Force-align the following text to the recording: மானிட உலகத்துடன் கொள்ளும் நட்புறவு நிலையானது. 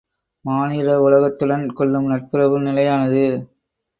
மானிட 0.45 1.01
உலகத்துடன் 1.01 1.73
கொள்ளும் 1.73 2.07
நட்புறவு 2.07 2.59
நிலையானது. 2.59 3.23